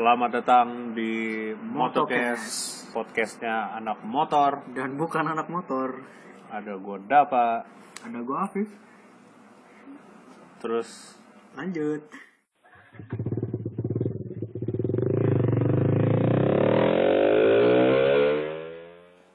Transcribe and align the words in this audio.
Selamat 0.00 0.32
datang 0.32 0.96
di 0.96 1.52
Motocast 1.60 2.88
podcastnya 2.88 3.76
anak 3.76 4.00
motor. 4.00 4.64
Dan 4.72 4.96
bukan 4.96 5.28
anak 5.28 5.52
motor. 5.52 5.92
Ada 6.48 6.80
gue 6.80 7.04
Dapa, 7.04 7.68
Ada 8.08 8.18
gue 8.24 8.32
Afif. 8.40 8.68
terus 10.56 11.20
Lanjut. 11.52 12.00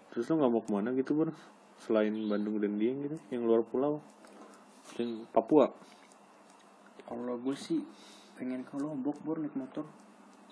terus 0.09 0.25
lo 0.25 0.33
nggak 0.33 0.49
mau 0.49 0.65
ke 0.65 0.71
mana 0.73 0.89
gitu 0.97 1.13
bro? 1.13 1.29
Selain 1.77 2.09
Bandung 2.25 2.57
dan 2.57 2.81
Dieng 2.81 3.05
gitu, 3.05 3.21
yang 3.29 3.45
luar 3.45 3.61
pulau, 3.61 4.01
yang 4.97 5.29
Papua. 5.29 5.69
Kalau 7.05 7.37
gue 7.37 7.53
sih 7.53 7.85
pengen 8.33 8.65
ke 8.65 8.73
Lombok 8.81 9.21
bor 9.21 9.37
naik 9.37 9.53
motor. 9.53 10.04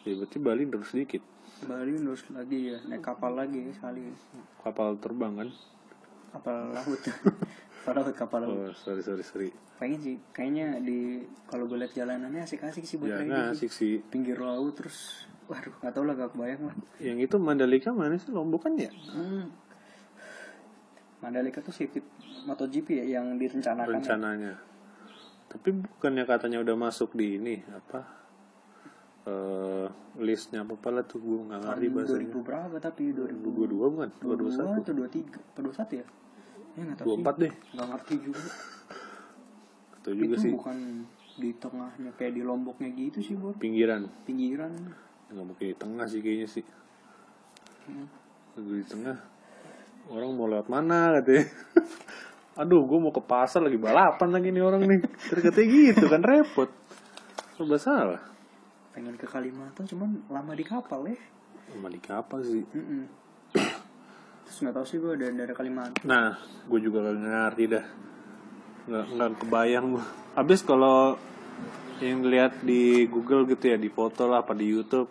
Ya 0.03 0.13
berarti 0.19 0.37
Bali 0.39 0.63
terus 0.67 0.91
sedikit. 0.91 1.23
Bali 1.63 1.95
terus 1.95 2.23
lagi 2.35 2.75
ya 2.75 2.77
naik 2.87 3.03
kapal 3.03 3.39
lagi 3.39 3.71
sekali. 3.71 4.11
Kapal 4.59 4.99
terbang 4.99 5.33
kan? 5.39 5.49
Kapal 6.35 6.55
laut. 6.75 7.01
kapal 7.83 7.93
laut 7.95 8.15
kapal 8.15 8.39
laut. 8.43 8.57
Oh 8.57 8.71
sorry 8.75 8.99
sorry 8.99 9.23
sorry. 9.23 9.49
Pengen 9.79 9.99
sih. 10.03 10.15
Kayaknya 10.35 10.83
di 10.83 11.23
kalau 11.47 11.67
gue 11.71 11.79
liat 11.79 11.95
jalanannya 11.95 12.43
asik-asik 12.43 12.83
sih 12.83 12.99
buat 12.99 13.15
Ya 13.15 13.23
nggak 13.23 13.43
gitu. 13.55 13.55
asik 13.55 13.71
sih. 13.71 13.93
Pinggir 14.03 14.35
laut 14.39 14.75
terus. 14.75 15.23
Waduh, 15.43 15.75
gak 15.83 15.91
tau 15.91 16.07
lah 16.07 16.15
gak 16.15 16.31
kebayang 16.31 16.71
lah. 16.71 16.75
Yang 17.03 17.27
itu 17.27 17.35
Mandalika 17.35 17.91
mana 17.91 18.15
sih? 18.15 18.31
Lombok 18.31 18.63
kan 18.63 18.79
ya? 18.79 18.87
Hmm. 19.11 19.51
Mandalika 21.19 21.59
tuh 21.59 21.75
sirkuit 21.75 22.03
MotoGP 22.47 23.03
ya 23.03 23.19
yang 23.19 23.35
direncanakan. 23.35 23.91
ya. 23.91 23.95
rencananya. 23.99 24.53
Tapi 25.51 25.69
bukannya 25.83 26.23
katanya 26.23 26.63
udah 26.63 26.75
masuk 26.79 27.11
di 27.11 27.39
ini 27.39 27.59
apa? 27.71 28.22
Eh 29.23 29.87
listnya 30.19 30.67
apa 30.67 30.75
pala 30.75 31.01
tuh 31.07 31.23
gue 31.23 31.39
nggak 31.47 31.61
ngerti 31.63 31.87
bahasanya. 31.95 32.27
2000 32.27 32.47
berapa 32.47 32.75
tapi 32.83 33.03
2000 33.15 33.39
2022 33.39 33.93
bukan? 33.95 34.09
22 34.19 34.51
2021. 34.51 34.83
atau 34.83 34.93
23 34.93 35.39
atau 35.39 35.61
21 35.63 36.01
ya? 36.01 36.05
Ya 36.73 36.81
nggak 36.83 36.97
tahu 36.99 37.07
24 37.23 37.41
deh. 37.41 37.53
Nggak 37.73 37.87
ngerti 37.87 38.15
juga. 38.19 38.43
Itu 40.03 40.09
juga 40.11 40.35
itu 40.35 40.43
sih 40.43 40.51
bukan 40.51 40.77
di 41.33 41.49
tengahnya 41.57 42.11
kayak 42.13 42.33
di 42.37 42.41
Lomboknya 42.45 42.89
gitu 42.93 43.19
sih, 43.23 43.33
Bor. 43.39 43.55
pinggiran. 43.57 44.11
Pinggiran. 44.27 44.73
Nggak 45.31 45.45
mungkin 45.47 45.65
di 45.71 45.77
tengah 45.79 46.05
sih 46.05 46.19
kayaknya 46.19 46.47
sih. 46.51 46.65
Hmm. 47.87 48.07
Di 48.59 48.83
tengah. 48.85 49.17
Orang 50.11 50.35
mau 50.35 50.51
lewat 50.51 50.67
mana 50.67 51.15
katanya. 51.15 51.47
Aduh, 52.61 52.85
gue 52.85 52.99
mau 52.99 53.09
ke 53.09 53.23
pasar 53.23 53.63
lagi 53.65 53.79
balapan 53.79 54.29
lagi 54.29 54.51
nih 54.51 54.61
orang 54.61 54.83
nih. 54.83 54.99
Terus 55.31 55.41
katanya 55.47 55.67
gitu 55.73 56.05
kan 56.11 56.21
repot. 56.21 56.69
Serba 57.55 57.77
salah. 57.79 58.32
Pengen 58.93 59.17
ke 59.17 59.25
Kalimantan 59.25 59.89
cuman 59.89 60.21
lama 60.29 60.53
di 60.53 60.65
kapal 60.65 61.09
ya. 61.09 61.17
Sama 61.73 61.89
di 61.89 61.97
kapal 61.97 62.45
sih. 62.45 62.61
Mm-mm. 62.61 63.03
Terus 64.45 64.57
nggak 64.61 64.75
tahu 64.77 64.85
sih 64.85 64.97
gue 65.01 65.13
dari 65.17 65.33
dari 65.33 65.53
Kalimantan. 65.57 66.05
Nah, 66.05 66.37
gue 66.69 66.79
juga 66.79 67.09
gak 67.09 67.17
ngerti 67.17 67.63
dah. 67.73 67.85
Nggak, 68.85 69.05
nggak 69.17 69.29
kebayang 69.41 69.85
gue. 69.97 70.05
Habis 70.37 70.61
kalau 70.61 71.17
yang 71.97 72.21
lihat 72.21 72.61
di 72.61 73.09
Google 73.09 73.49
gitu 73.49 73.73
ya, 73.73 73.77
di 73.81 73.89
foto 73.89 74.29
lah, 74.29 74.45
apa 74.45 74.53
di 74.53 74.69
YouTube, 74.69 75.09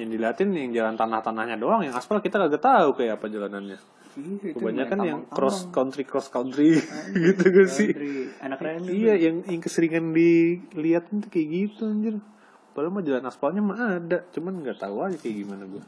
yang 0.00 0.08
diliatin 0.10 0.50
yang 0.50 0.72
jalan 0.74 0.94
tanah-tanahnya 0.98 1.56
doang, 1.60 1.86
yang 1.86 1.94
aspal 1.94 2.18
kita 2.18 2.42
kagak 2.42 2.62
tahu 2.62 2.98
kayak 2.98 3.22
apa 3.22 3.26
jalanannya. 3.30 3.78
Iya, 4.10 4.58
Kebanyakan 4.58 4.98
yang 5.06 5.20
cross 5.30 5.70
country 5.70 6.02
cross 6.02 6.34
country 6.34 6.82
gitu 7.14 7.44
gak 7.46 7.70
sih? 7.70 7.94
Anak. 8.42 8.58
Iya, 8.90 9.14
yang 9.14 9.46
yang 9.46 9.62
keseringan 9.62 10.10
dilihat 10.10 11.06
tuh 11.06 11.30
kayak 11.30 11.46
gitu 11.46 11.86
anjir. 11.86 12.18
Padahal 12.70 12.92
mah 12.94 13.02
jalan 13.02 13.24
aspalnya 13.24 13.60
mah 13.60 13.78
ada, 13.98 14.18
cuman 14.30 14.62
nggak 14.62 14.78
tahu 14.78 14.96
aja 15.02 15.16
kayak 15.18 15.36
gimana 15.42 15.64
gue. 15.66 15.82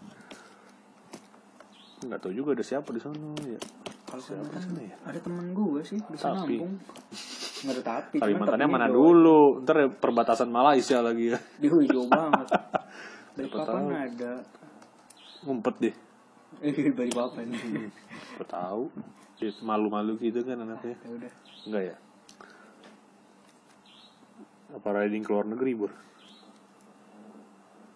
Nggak 2.02 2.20
tahu 2.20 2.32
juga 2.34 2.58
ada 2.58 2.64
siapa 2.66 2.90
di 2.90 3.00
sana 3.00 3.38
ya. 3.46 3.60
Kalau 4.02 4.20
Siapa 4.20 4.44
di 4.44 4.50
Kalimantan 4.50 4.60
sana 4.60 4.80
ya? 4.82 4.96
ada 5.08 5.18
temen 5.22 5.46
gue 5.54 5.80
sih 5.86 5.98
bisa 6.04 6.26
Tapi. 6.28 6.56
nampung. 6.58 6.72
Nggak 7.62 7.74
ada 7.78 7.82
tapi. 7.86 8.16
Kalimantannya 8.18 8.68
mana 8.68 8.86
dulu? 8.90 9.62
Ntar 9.62 9.76
ya 9.78 9.88
perbatasan 9.88 10.50
Malaysia 10.50 10.98
lagi 11.00 11.32
ya. 11.32 11.38
Di 11.56 11.66
jauh 11.70 12.10
banget. 12.12 12.48
Dari 13.38 13.48
tahu. 13.48 13.88
ada. 13.88 14.32
Ngumpet 15.46 15.74
deh. 15.78 15.94
Eh, 16.60 16.72
dari 16.98 17.12
papan. 17.14 17.46
Siapa 17.56 18.44
tahu. 18.44 18.90
Ya, 19.40 19.50
Malu-malu 19.62 20.18
gitu 20.18 20.42
kan 20.44 20.58
anaknya. 20.60 20.94
ya 20.98 21.10
udah. 21.10 21.32
Enggak 21.66 21.82
ya? 21.82 21.96
Apa 24.72 24.88
riding 24.92 25.22
ke 25.22 25.30
luar 25.30 25.46
negeri, 25.46 25.72
Bor? 25.72 25.92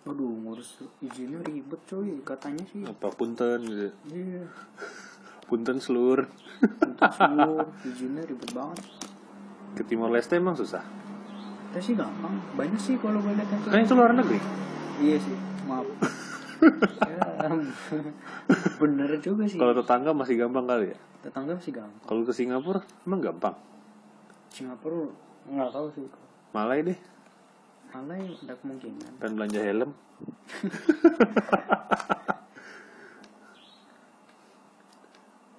Aduh, 0.06 0.30
ngurus 0.46 0.86
izinnya 1.02 1.42
ribet 1.42 1.82
coy, 1.82 2.22
katanya 2.22 2.62
sih. 2.70 2.86
Apa 2.86 3.10
punten 3.10 3.58
gitu. 3.66 3.90
Iya, 4.06 4.46
Punten 5.50 5.82
seluruh. 5.82 6.30
untuk 6.62 7.10
seluruh 7.10 7.66
izinnya 7.82 8.22
ribet 8.22 8.50
banget. 8.54 8.86
Ke 9.74 9.82
Timor 9.82 10.14
Leste 10.14 10.38
emang 10.38 10.54
susah. 10.54 10.86
Kita 11.74 11.82
sih 11.82 11.98
gampang, 11.98 12.38
banyak 12.54 12.78
sih 12.78 12.94
kalau 13.02 13.18
gue 13.18 13.34
lihat 13.34 13.50
Kan 13.66 13.82
itu 13.82 13.94
luar 13.98 14.14
negeri. 14.14 14.38
Iya 15.02 15.18
sih, 15.18 15.36
maaf. 15.66 15.84
ya, 17.10 17.50
bener 18.80 19.10
juga 19.20 19.44
sih. 19.44 19.58
Kalau 19.58 19.74
tetangga 19.74 20.14
masih 20.14 20.38
gampang 20.38 20.64
kali 20.64 20.94
ya. 20.94 20.98
Tetangga 21.20 21.58
masih 21.58 21.74
gampang. 21.74 22.06
Kalau 22.06 22.22
ke 22.22 22.32
Singapura 22.32 22.80
emang 23.04 23.20
gampang. 23.20 23.58
Singapura 24.54 25.10
nggak 25.50 25.70
tahu 25.74 25.86
sih. 25.98 26.06
Malai 26.54 26.80
deh 26.86 26.98
Malah 27.96 28.20
ada 28.20 28.54
kemungkinan. 28.60 29.10
dan 29.16 29.30
belanja 29.32 29.60
helm. 29.64 29.90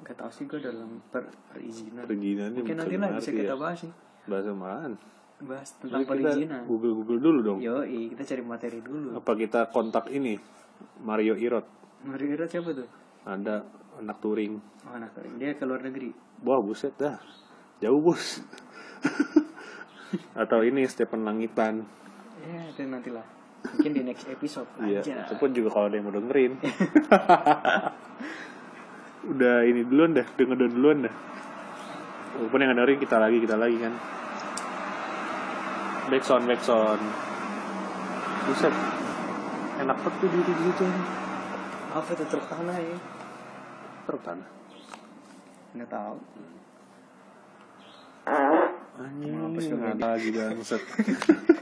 Gak 0.05 0.15
tahu 0.15 0.29
sih 0.31 0.45
gue 0.45 0.59
dalam 0.61 1.01
per 1.09 1.25
perizinan. 1.51 2.05
Perizinannya 2.05 2.61
Mungkin 2.61 2.77
nanti 2.77 2.95
lah 2.95 3.09
bisa 3.17 3.31
kita 3.33 3.53
ya. 3.53 3.59
bahas 3.59 3.77
sih. 3.81 3.91
Bahasa 4.29 4.49
apaan? 4.53 4.91
Bahas 5.37 5.69
Jadi 5.73 5.81
tentang 5.81 6.01
kita 6.05 6.11
perizinan. 6.13 6.61
Google 6.69 6.93
Google 7.01 7.19
dulu 7.19 7.39
dong. 7.43 7.59
Yo, 7.59 7.81
kita 7.83 8.23
cari 8.23 8.41
materi 8.45 8.79
dulu. 8.85 9.17
Apa 9.17 9.31
kita 9.33 9.59
kontak 9.73 10.05
ini 10.13 10.37
Mario 11.01 11.33
Irot? 11.33 11.65
Mari 12.05 12.25
kira 12.29 12.45
siapa 12.45 12.69
tuh? 12.71 12.87
Ada 13.25 13.65
anak 13.97 14.17
touring. 14.21 14.53
Oh, 14.85 14.93
anak 14.93 15.11
kering. 15.17 15.41
Dia 15.41 15.57
ke 15.57 15.65
luar 15.65 15.81
negeri. 15.81 16.13
Wah 16.45 16.61
buset 16.61 16.93
dah. 16.95 17.17
Jauh 17.81 17.97
bos. 17.99 18.39
Atau 20.41 20.61
ini 20.61 20.85
Stephen 20.85 21.25
Langitan. 21.25 21.83
Ya, 22.47 22.61
itu 22.71 22.79
nantilah. 22.87 23.25
Mungkin 23.67 23.91
di 23.91 24.01
next 24.07 24.23
episode 24.31 24.69
Iya. 24.79 25.03
aja. 25.03 25.27
Itu 25.27 25.35
pun 25.35 25.51
juga 25.51 25.69
kalau 25.75 25.91
ada 25.91 25.99
yang 25.99 26.07
mau 26.07 26.15
dengerin. 26.15 26.55
Udah 29.35 29.55
ini 29.67 29.83
duluan 29.83 30.15
dah. 30.15 30.23
Denger 30.39 30.55
duluan 30.71 31.03
dah. 31.03 31.15
Walaupun 32.39 32.59
yang 32.63 32.71
dengerin 32.71 32.99
kita 33.03 33.17
lagi 33.19 33.37
kita 33.43 33.55
lagi 33.59 33.77
kan. 33.81 33.93
Backsound 36.07 36.47
backsound. 36.47 37.03
Buset. 38.47 38.71
Enak 39.83 39.97
banget 39.99 40.13
tuh 40.23 40.29
diri 40.31 40.51
di 40.55 40.63
situ. 40.71 40.85
Apa 41.91 42.09
itu 42.15 42.23
truk 42.31 42.45
tanah 42.47 42.77
ya? 42.79 42.97
Truk 44.07 44.21
tanah. 44.23 44.47
Nggak 45.75 45.89
tahu. 45.91 46.17
Anjing, 48.97 49.29
Kenapa 49.29 49.59
sih 49.61 49.71
nggak 49.75 49.93
nggak 49.99 50.09
lagi 50.09 50.29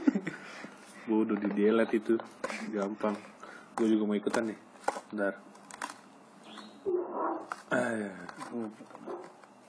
bangsat. 1.06 1.08
Bodoh 1.08 1.38
di 1.38 1.48
delete 1.54 1.94
itu, 1.96 2.14
gampang. 2.74 3.14
Gue 3.78 3.86
juga 3.86 4.02
mau 4.10 4.16
ikutan 4.18 4.50
nih. 4.50 4.58
Bentar. 5.14 5.34
Eh, 7.70 8.10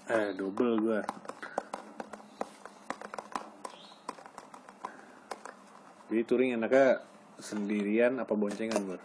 eh 0.10 0.28
double 0.34 0.74
gue. 0.82 1.00
Jadi 6.08 6.22
touring 6.24 6.56
enaknya 6.56 7.04
sendirian 7.38 8.16
apa 8.18 8.32
boncengan 8.32 8.80
bro? 8.80 9.00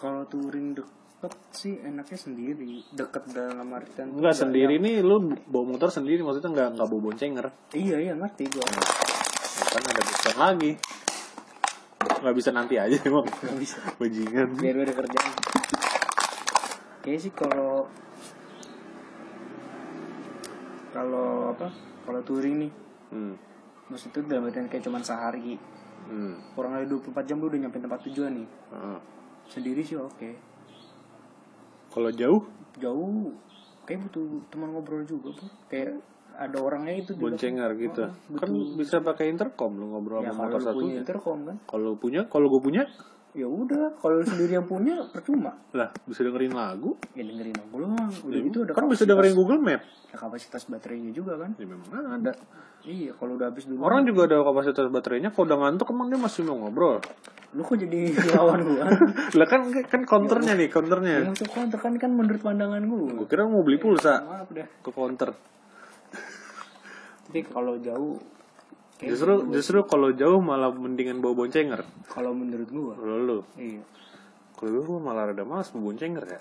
Kalau 0.00 0.24
touring 0.24 0.72
deket 0.72 1.34
sih 1.52 1.76
enaknya 1.78 2.16
sendiri. 2.16 2.80
Deket 2.90 3.28
dalam 3.30 3.68
artian 3.76 4.08
Enggak 4.08 4.32
nggak 4.32 4.36
sendiri 4.40 4.74
nih, 4.80 5.04
lu 5.04 5.36
bawa 5.46 5.76
motor 5.76 5.92
sendiri 5.92 6.24
maksudnya 6.24 6.50
nggak 6.50 6.68
nggak 6.80 6.88
bawa 6.88 7.00
boncenger. 7.12 7.44
yang- 7.44 7.76
Iya 7.76 7.96
iya 8.08 8.12
ngerti 8.16 8.44
gua. 8.56 8.64
Kan 10.22 10.30
boncengan 10.30 10.54
lagi. 10.54 10.72
Nggak 12.22 12.36
bisa 12.38 12.50
nanti 12.54 12.74
aja 12.78 12.96
emang. 13.02 13.26
Gak 13.26 13.58
bisa. 13.58 13.78
Bajingan. 13.98 14.54
Biar 14.54 14.74
gue 14.74 14.84
ada 14.86 14.94
kerjaan. 14.94 15.32
Kayaknya 17.02 17.20
sih 17.20 17.32
kalau 17.34 17.90
kalau 20.92 21.50
apa? 21.50 21.66
Kalau 22.02 22.20
touring 22.22 22.56
nih, 22.58 22.72
Hmm. 23.10 23.34
maksudnya 23.86 24.22
dalam 24.26 24.46
artian 24.46 24.66
kayak 24.66 24.82
cuman 24.82 25.02
sehari 25.02 25.58
Hmm. 26.02 26.34
kurang 26.54 26.74
dari 26.74 26.86
24 26.86 27.22
jam 27.24 27.38
lu 27.38 27.46
udah 27.46 27.60
nyampe 27.60 27.78
tempat 27.78 28.02
tujuan 28.02 28.34
nih 28.34 28.48
Heeh. 28.72 28.98
sendiri 29.46 29.82
sih 29.82 29.94
oke 29.94 30.30
Kalau 31.88 32.10
jauh, 32.10 32.42
jauh 32.74 33.30
kayak 33.84 34.02
butuh 34.02 34.42
teman 34.48 34.72
ngobrol 34.72 35.04
juga 35.04 35.30
bro 35.30 35.46
kayak 35.68 36.00
ada 36.38 36.58
orangnya 36.60 36.94
itu 37.00 37.12
boncengar 37.16 37.76
gitu. 37.76 38.08
kan 38.38 38.50
bisa 38.76 39.00
pakai 39.00 39.28
intercom 39.32 39.76
lu 39.76 39.92
ngobrol 39.92 40.24
ya 40.24 40.32
sama 40.32 40.48
motor 40.48 40.60
satu 40.60 40.76
punya 40.80 40.94
intercom 41.02 41.38
kan? 41.46 41.56
Kalau 41.68 41.92
punya 41.96 42.20
kalau 42.28 42.46
gue 42.52 42.62
punya? 42.62 42.84
Ya 43.32 43.48
udah 43.48 43.96
kalau 43.96 44.20
sendiri 44.20 44.60
yang 44.60 44.68
punya 44.68 45.08
percuma. 45.08 45.56
Lah 45.72 45.88
bisa 46.04 46.20
dengerin 46.20 46.52
lagu? 46.52 47.00
Ya 47.16 47.24
dengerin 47.24 47.56
lagu 47.56 47.74
doang. 47.80 48.12
Udah 48.28 48.40
itu 48.44 48.58
udah 48.60 48.74
kan 48.76 48.84
bisa 48.92 49.08
dengerin 49.08 49.32
Google 49.32 49.60
Map 49.60 49.80
ada 50.12 50.28
kapasitas 50.28 50.68
baterainya 50.68 51.08
juga 51.16 51.40
kan? 51.40 51.56
Ya 51.56 51.64
memang 51.64 51.88
ada. 51.88 52.36
Iya 52.84 53.16
kalau 53.16 53.40
udah 53.40 53.48
habis 53.48 53.64
dulu. 53.64 53.80
Orang 53.80 54.04
juga 54.04 54.28
ada 54.28 54.44
kapasitas 54.44 54.92
baterainya 54.92 55.32
kalau 55.32 55.48
udah 55.48 55.58
ngantuk 55.64 55.88
emang 55.88 56.12
dia 56.12 56.20
masih 56.20 56.44
mau 56.44 56.60
ngobrol. 56.60 57.00
Lu 57.56 57.64
kok 57.64 57.80
jadi 57.80 58.12
lawan 58.36 58.60
gua? 58.60 58.92
Lah 59.40 59.46
kan 59.48 59.72
kan 59.72 60.04
counternya 60.04 60.52
nih 60.60 60.68
counternya. 60.68 61.24
Yang 61.24 61.32
masuk 61.40 61.48
counter 61.48 61.78
kan 61.80 61.96
kan 61.96 62.12
menurut 62.12 62.44
pandangan 62.44 62.84
gua. 62.84 63.24
Gue 63.24 63.26
kira 63.32 63.48
mau 63.48 63.64
beli 63.64 63.80
pulsa. 63.80 64.20
Maaf 64.20 64.52
dah. 64.52 64.68
Ke 64.84 64.90
counter 64.92 65.32
tapi 67.32 67.48
kalau 67.48 67.80
jauh 67.80 68.20
justru 69.00 69.48
justru 69.48 69.80
kalau 69.88 70.12
jauh 70.12 70.36
malah 70.44 70.68
mendingan 70.68 71.24
bawa 71.24 71.32
boncenger 71.40 71.80
kalau 72.12 72.36
menurut 72.36 72.68
gua. 72.68 72.92
Kalau 72.92 73.16
lu. 73.24 73.40
Iya. 73.56 73.80
Kalau 74.52 74.84
gue 74.84 75.00
malah 75.00 75.32
rada 75.32 75.48
malas 75.48 75.72
bawa 75.72 75.88
boncenger 75.88 76.24
ya. 76.28 76.40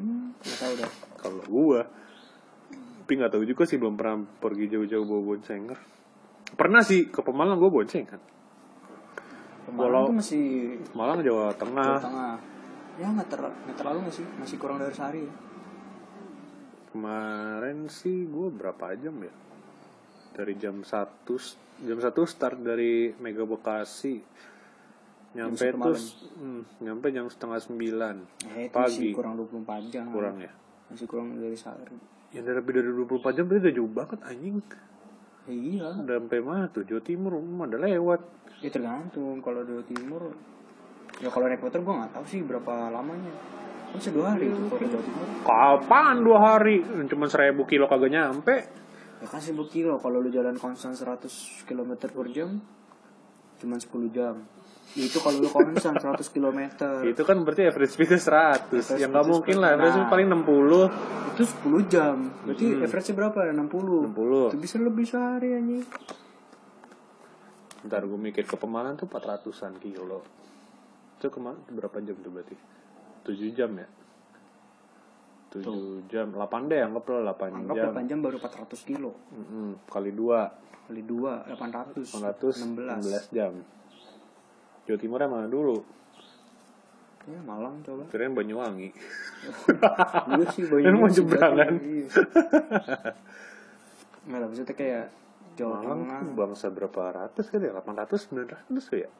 Hmm 0.00 0.32
nggak 0.40 0.56
tahu 0.56 0.72
dah. 0.80 0.92
Kalau 1.20 1.44
gua 1.44 1.80
tapi 3.04 3.12
nggak 3.20 3.32
tahu 3.36 3.44
juga 3.44 3.68
sih 3.68 3.76
belum 3.76 3.92
pernah 3.92 4.24
pergi 4.40 4.64
jauh-jauh 4.72 5.04
bawa 5.04 5.20
boncenger 5.20 5.78
pernah 6.56 6.80
sih 6.80 7.12
ke 7.12 7.20
Pemalang 7.20 7.60
gua 7.60 7.68
boncengan. 7.68 8.24
Pemalang 9.68 10.08
tuh 10.08 10.16
masih 10.16 10.80
Malang 10.96 11.20
Jawa 11.20 11.52
Jawa 11.52 11.60
Tengah. 11.60 11.92
Tengah 12.00 12.32
ya 12.96 13.04
nggak 13.12 13.28
ter 13.28 13.40
nggak 13.44 13.76
terlalu 13.76 14.08
nggak 14.08 14.16
sih 14.16 14.24
masih 14.40 14.56
kurang 14.56 14.80
dari 14.80 14.96
sehari. 14.96 15.28
ya 15.28 15.51
kemarin 16.92 17.88
sih 17.88 18.28
gua 18.28 18.52
berapa 18.52 18.92
jam 19.00 19.16
ya? 19.24 19.34
Dari 20.36 20.54
jam 20.60 20.84
1 20.84 21.26
jam 21.82 21.98
1 21.98 22.12
start 22.28 22.56
dari 22.60 23.16
Mega 23.18 23.48
Bekasi. 23.48 24.20
Nyampe 25.32 25.64
tuh 25.72 25.80
malam. 25.80 26.04
hmm, 26.36 26.62
nyampe 26.84 27.08
jam 27.08 27.24
setengah 27.32 27.56
sembilan 27.56 28.16
ya, 28.52 28.68
itu 28.68 28.76
pagi. 28.76 29.08
masih 29.08 29.16
kurang 29.16 29.34
24 29.40 29.88
jam. 29.88 30.06
Kurang 30.12 30.36
ya? 30.44 30.52
Masih 30.92 31.06
kurang 31.08 31.40
dari 31.40 31.56
sehari 31.56 32.12
yang 32.32 32.48
dari 32.48 32.56
lebih 32.64 32.72
dari 32.80 32.88
24 32.88 33.36
jam 33.36 33.44
berarti 33.44 33.60
udah 33.68 33.74
jauh 33.76 33.92
banget 33.92 34.18
anjing. 34.24 34.56
Ya 35.44 35.52
iya. 35.52 35.88
Udah 36.00 36.16
sampai 36.16 36.40
mana 36.40 36.64
tuh? 36.72 36.82
Jawa 36.88 37.02
Timur 37.04 37.32
umum 37.36 37.68
ada 37.68 37.76
lewat. 37.76 38.20
Ya 38.64 38.70
tergantung. 38.72 39.36
Kalau 39.44 39.60
Jawa 39.68 39.84
Timur 39.84 40.32
ya 41.20 41.28
kalau 41.28 41.46
naik 41.46 41.60
motor 41.60 41.84
gua 41.84 41.94
nggak 42.02 42.12
tahu 42.16 42.24
sih 42.24 42.40
berapa 42.40 42.88
lamanya 42.88 43.30
bisa 43.96 44.10
dua 44.10 44.34
hari 44.34 44.48
itu 44.48 44.62
kalau 44.68 45.02
Timur. 45.04 45.26
Kapan 45.44 46.14
dua 46.24 46.38
hari? 46.40 46.76
Cuma 47.08 47.28
seribu 47.28 47.68
kilo 47.68 47.84
kagak 47.86 48.10
nyampe. 48.12 48.82
Ya 49.22 49.26
kan 49.30 49.38
1000 49.38 49.54
kilo. 49.70 50.02
Kalau 50.02 50.18
lu 50.18 50.34
jalan 50.34 50.58
konstan 50.58 50.98
100 50.98 51.30
km 51.62 51.94
per 51.94 52.26
jam 52.34 52.58
cuma 53.62 53.78
10 53.78 54.10
jam. 54.10 54.34
Itu 54.98 55.22
kalau 55.22 55.38
lu 55.38 55.48
konstan 55.48 55.94
100 55.94 56.18
km 56.34 56.58
itu 57.06 57.22
kan 57.22 57.38
berarti 57.46 57.70
average 57.70 57.94
speednya 57.94 58.18
100 58.18 58.66
Average 58.74 58.98
yang 58.98 59.14
nggak 59.14 59.24
speed 59.24 59.32
mungkin 59.32 59.56
lah 59.62 59.70
average 59.78 59.96
nah. 60.02 60.10
paling 60.10 60.26
60 60.26 61.30
itu 61.38 61.42
10 61.46 61.92
jam. 61.94 62.16
Berarti 62.42 62.66
average 62.82 63.10
berapa 63.14 63.38
60 63.54 64.10
60 64.10 64.50
itu 64.50 64.58
bisa 64.58 64.76
lebih 64.82 65.04
sehari 65.06 65.48
anjing. 65.54 65.86
Ntar 67.86 68.02
gue 68.10 68.18
mikir 68.18 68.42
ke 68.42 68.58
Pemalang 68.58 68.98
tuh 68.98 69.06
400an 69.06 69.78
kilo. 69.78 70.26
Itu 71.22 71.30
ke 71.30 71.38
mana 71.38 71.62
berapa 71.70 72.02
jam 72.02 72.18
tuh 72.18 72.34
berarti 72.34 72.81
7 73.22 73.52
jam 73.52 73.70
ya? 73.74 73.88
7 75.52 76.08
jam. 76.08 76.26
8 76.28 76.40
deh 76.66 76.80
anggap 76.80 77.04
lah 77.08 77.34
8 77.34 77.52
anggap 77.54 77.76
jam. 77.76 77.92
8 77.92 78.08
jam 78.08 78.18
baru 78.20 78.36
400 78.38 78.82
kilo. 78.82 79.12
Mm-mm, 79.30 79.76
kali 79.86 80.10
2 80.10 80.88
kali 80.88 81.02
2 81.02 81.54
800 81.54 82.08
800 82.10 82.66
16 82.98 83.36
jam. 83.36 83.52
Jawa 84.82 84.98
Timur 84.98 85.22
mana 85.22 85.46
dulu? 85.46 85.78
Ya 87.22 87.38
Malang 87.40 87.78
coba. 87.86 88.02
Kirain 88.10 88.34
Banyuwangi. 88.34 88.90
Iya 90.32 90.44
sih 90.50 90.66
banyak 90.66 90.86
Kan 90.86 90.94
mau 90.96 91.06
jebrangan. 91.08 91.72
iya. 91.78 92.06
nggak 94.22 94.38
lah 94.38 94.46
maksudnya 94.46 94.72
kayak 94.72 95.04
Jawa 95.52 95.78
Malang 95.78 96.00
Tengah. 96.02 96.20
bangsa 96.34 96.66
berapa 96.70 97.00
ratus 97.12 97.46
kan 97.46 97.60
ya? 97.60 97.70
800 97.70 98.26
900 98.72 98.74
ya? 98.96 99.10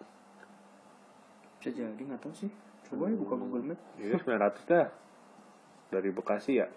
Bisa 1.58 1.70
jadi 1.70 2.00
nggak 2.00 2.20
tahu 2.20 2.34
sih 2.34 2.50
coba 2.92 3.08
ya 3.08 3.16
buka 3.16 3.34
Google 3.34 3.64
Map 3.66 3.80
Iya 3.96 4.20
900 4.20 4.68
dah 4.68 4.86
dari 5.88 6.08
Bekasi 6.10 6.52
ya 6.54 6.68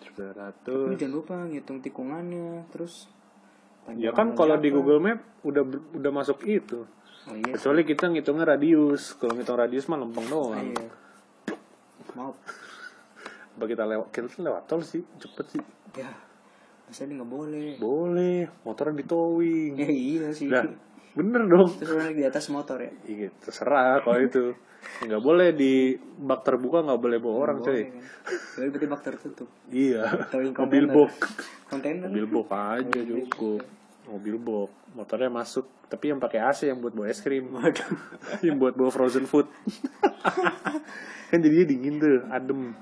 Tapi 0.00 0.96
900 0.96 0.96
jangan 0.96 1.12
lupa 1.12 1.34
ngitung 1.44 1.78
tikungannya 1.78 2.64
terus 2.68 3.12
Ya 3.92 4.10
kan 4.10 4.32
kalau 4.32 4.54
di. 4.56 4.70
Google 4.70 4.98
Map 4.98 5.18
udah 5.42 5.66
udah 5.92 6.10
masuk 6.12 6.40
itu. 6.44 6.86
oh 7.26 7.34
iya 7.34 7.50
Kecuali 7.52 7.82
kita 7.82 8.06
ngitungnya 8.06 8.46
radius. 8.46 9.12
Kalau 9.12 9.34
ngitung 9.34 9.58
radius 9.58 9.84
mah 9.84 9.98
lempeng 9.98 10.22
doang. 10.24 10.54
iya 10.54 10.86
maaf 12.12 12.38
Apa 13.52 13.64
kita 13.66 13.82
lewat 13.82 14.06
kita 14.08 14.38
lewat 14.38 14.64
tol 14.64 14.80
sih, 14.80 15.02
cepet 15.16 15.46
sih. 15.50 15.62
ya 15.94 16.08
masa 16.84 17.04
ini 17.04 17.16
nggak 17.16 17.26
boleh 17.28 17.70
Boleh, 17.76 18.46
motornya 18.62 18.94
di 18.94 19.04
towing. 19.04 19.72
ya 19.74 19.88
iya 19.88 20.26
sih 20.30 20.46
Nah, 20.46 20.62
bener 21.12 21.42
dong. 21.44 21.68
terus 21.76 22.12
di 22.16 22.24
atas 22.24 22.48
motor 22.48 22.80
ya 22.80 22.92
Iya, 23.04 23.28
terserah 23.40 24.00
kalau 24.00 24.20
itu. 24.20 24.44
Nggak 25.06 25.22
boleh 25.22 25.48
di 25.54 25.94
bak 25.98 26.42
terbuka 26.42 26.82
nggak 26.82 27.00
boleh 27.00 27.18
bawa 27.22 27.36
orang 27.46 27.58
boleh 27.62 27.86
coy. 27.86 28.02
kan 28.58 28.66
berarti 28.72 28.86
bak 28.90 29.02
tertutup 29.04 29.48
Iya. 29.70 30.02
Mobil 30.64 30.84
box. 30.90 31.12
kontainer 31.68 32.08
Mobil 32.08 32.26
box 32.26 32.48
aja 32.50 33.00
cukup. 33.04 33.62
Mobil 34.08 34.36
box. 34.40 34.70
Motornya 34.92 35.30
masuk, 35.32 35.64
tapi 35.92 36.08
yang 36.08 36.20
pakai 36.20 36.40
AC 36.40 36.72
yang 36.72 36.80
buat 36.80 36.96
bawa 36.96 37.12
es 37.12 37.20
krim. 37.20 37.52
waduh 37.52 37.84
yang 38.46 38.56
buat 38.56 38.72
bawa 38.72 38.88
frozen 38.88 39.28
food 39.28 39.44
kan 41.32 41.40
jadinya 41.40 41.64
dingin 41.68 41.96
tuh 41.96 42.16
adem 42.28 42.72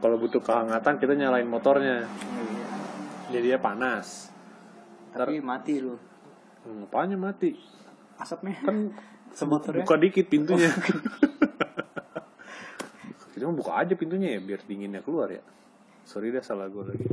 kalau 0.00 0.16
butuh 0.16 0.40
kehangatan 0.40 0.96
kita 0.96 1.12
nyalain 1.12 1.48
motornya 1.48 2.04
jadinya 3.28 3.60
panas 3.60 4.28
tapi 5.12 5.40
mati 5.40 5.80
lu 5.80 5.96
ngapanya 6.66 7.16
mati? 7.16 7.56
Asapnya. 8.20 8.56
Kan 8.60 8.92
semotornya 9.32 9.86
buka 9.86 9.96
dikit 9.96 10.26
pintunya. 10.28 10.68
Kita 13.32 13.48
mah 13.48 13.56
buka 13.56 13.72
aja 13.80 13.96
pintunya 13.96 14.36
ya 14.36 14.40
biar 14.44 14.60
dinginnya 14.68 15.00
keluar 15.00 15.32
ya. 15.32 15.40
Sorry 16.04 16.28
dah 16.28 16.44
salah 16.44 16.68
gue 16.68 16.84
lagi. 16.84 17.06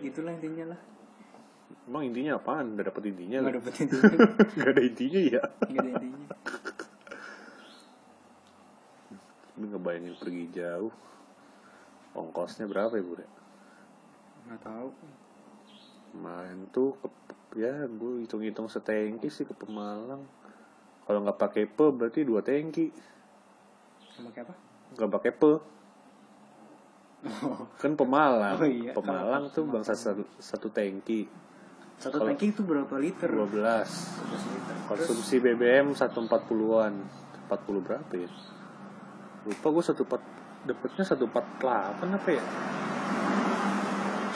Itulah 0.00 0.32
intinya 0.40 0.72
lah. 0.72 0.80
Emang 1.84 2.08
intinya 2.08 2.40
apaan? 2.40 2.78
Udah 2.78 2.86
dapet 2.88 3.12
intinya. 3.12 3.44
Lu? 3.44 3.60
dapet 3.60 3.74
intinya. 3.84 4.24
Nggak 4.56 4.70
ada 4.72 4.80
intinya 4.80 5.20
ya. 5.20 5.42
Nggak 5.68 5.82
ada 5.84 5.90
intinya. 5.92 6.24
Ini 9.60 9.66
ngebayangin 9.76 10.16
pergi 10.16 10.44
jauh. 10.56 10.92
Ongkosnya 12.16 12.64
berapa 12.66 12.96
ya 12.96 13.04
bu 13.04 13.14
nggak 14.50 14.66
tahu 14.66 14.88
kemarin 16.10 16.66
tuh 16.70 16.94
ke, 16.98 17.08
ya 17.58 17.86
gue 17.86 18.22
hitung-hitung 18.26 18.66
setengki 18.66 19.30
sih 19.30 19.46
ke 19.46 19.54
Pemalang. 19.54 20.26
Kalau 21.06 21.18
nggak 21.26 21.38
pakai 21.38 21.64
pe 21.66 21.86
berarti 21.90 22.22
dua 22.22 22.42
tengki. 22.44 22.90
Sama 24.14 24.30
kayak 24.30 24.50
apa? 24.50 24.54
Nggak 24.94 25.10
pakai 25.10 25.32
pe. 25.34 25.52
Kan 27.80 27.92
Pemalang. 27.98 28.56
Oh 28.58 28.68
iya, 28.68 28.92
Pemalang 28.94 29.50
tuh 29.50 29.66
bangsa 29.66 29.92
satu, 29.92 30.24
satu 30.38 30.70
tengki. 30.70 31.26
Satu 32.00 32.16
Kalau- 32.16 32.32
tangki 32.32 32.54
itu 32.54 32.62
berapa 32.64 32.94
liter? 32.96 33.28
12 33.28 33.50
12 33.50 34.54
liter. 34.54 34.74
Konsumsi 34.88 35.36
BBM 35.36 35.92
140-an 35.92 36.94
40 37.50 37.86
berapa 37.86 38.12
ya? 38.14 38.30
Lupa 39.44 39.66
gue 39.72 39.84
satu 39.84 40.04
empat 40.04 40.22
dapetnya 40.60 41.04
148 41.08 41.64
apa 42.20 42.28
ya 42.28 42.44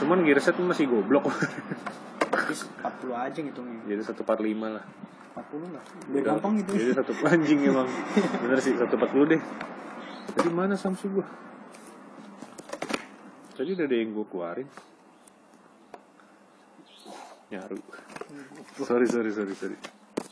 cuman 0.03 0.27
gearset 0.27 0.57
masih 0.59 0.91
goblok 0.91 1.31
terus 2.35 2.67
40 2.83 3.15
aja 3.15 3.39
ngitungnya 3.41 3.81
jadi 3.87 4.03
145 4.03 4.75
lah 4.75 4.85
40 5.35 5.75
lah 5.75 5.83
udah 6.15 6.23
gampang 6.23 6.53
gitu 6.63 6.71
Jadi 6.79 6.95
satu 6.95 7.13
anjing 7.31 7.59
emang. 7.67 7.91
Bener 8.47 8.59
sih 8.63 8.79
satu 8.79 8.95
empat 8.95 9.11
puluh 9.11 9.27
deh. 9.35 9.43
Jadi 10.39 10.49
mana 10.55 10.79
Samsung 10.79 11.19
gua? 11.19 11.27
Tadi 13.59 13.71
udah 13.75 13.87
ada 13.87 13.97
yang 13.99 14.15
gua 14.15 14.27
keluarin. 14.31 14.69
Nyaru. 17.51 17.83
Sorry 18.79 19.07
sorry 19.11 19.31
sorry 19.35 19.55
sorry. 19.59 19.77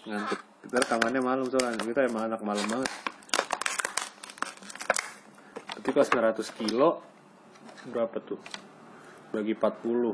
Ngantuk. 0.07 0.39
Kita 0.63 0.77
rekamannya 0.87 1.19
malam 1.23 1.47
soalnya. 1.51 1.83
Kita 1.83 2.07
emang 2.07 2.31
anak 2.31 2.41
malam 2.47 2.63
banget. 2.71 2.91
Tapi 5.83 5.89
kalau 5.91 6.07
900 6.07 6.59
kilo 6.63 6.91
berapa 7.91 8.23
tuh? 8.23 8.39
Bagi 9.33 9.57
40. 9.57 10.13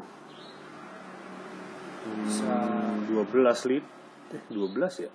bisa. 2.09 2.49
Hmm, 2.49 3.05
12 3.11 3.69
lit. 3.69 3.85
Eh, 4.33 4.43
12 4.49 5.05
ya? 5.05 5.11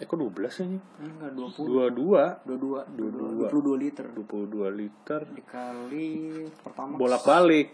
Eh 0.00 0.08
kok 0.08 0.16
12 0.16 0.64
aja? 0.64 0.80
enggak 1.04 1.30
20 1.36 1.92
22 1.92 2.48
22 2.48 3.52
22 3.52 3.76
liter. 3.76 4.06
22 4.16 4.72
liter. 4.72 5.20
Dikali 5.28 6.08
pertama 6.64 6.96
bolak-balik. 6.96 7.68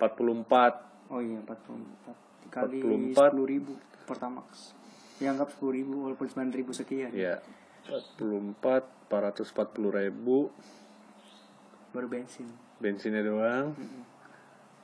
44 0.00 1.12
oh 1.12 1.20
iya 1.20 1.38
44 1.44 2.48
dikali 2.48 2.80
44. 3.12 3.36
10 3.36 3.52
ribu. 3.52 3.72
Pertamax. 4.08 4.72
Dianggap 5.20 5.52
10 5.60 5.76
ribu 5.76 6.08
walaupun 6.08 6.26
9 6.32 6.48
ribu 6.56 6.72
sekian. 6.72 7.12
Ya 7.12 7.44
44 7.84 9.12
440 9.12 9.92
ribu. 9.92 10.48
Baru 11.92 12.08
bensin 12.08 12.48
bensinnya 12.82 13.22
doang 13.22 13.78